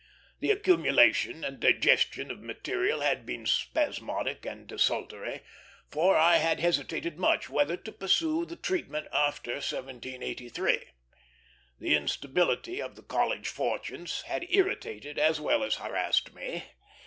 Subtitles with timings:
[0.39, 5.41] The accumulation and digestion of material had been spasmodic and desultory,
[5.91, 10.85] for I had hesitated much whether to pursue the treatment after 1783.
[11.79, 16.63] The instability of the College fortunes had irritated as well as harassed me.